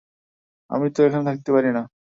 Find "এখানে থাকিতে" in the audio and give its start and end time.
1.03-1.51